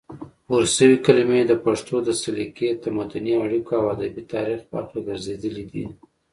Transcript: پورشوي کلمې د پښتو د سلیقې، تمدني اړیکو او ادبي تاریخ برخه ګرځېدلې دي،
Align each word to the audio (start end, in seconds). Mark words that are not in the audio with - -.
پورشوي 0.45 0.97
کلمې 1.05 1.41
د 1.47 1.53
پښتو 1.65 1.95
د 2.07 2.09
سلیقې، 2.23 2.69
تمدني 2.83 3.33
اړیکو 3.45 3.71
او 3.79 3.85
ادبي 3.95 4.23
تاریخ 4.33 4.61
برخه 4.73 4.97
ګرځېدلې 5.07 5.65
دي، 5.71 5.85